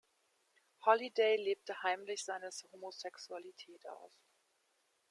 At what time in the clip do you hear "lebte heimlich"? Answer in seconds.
1.37-2.23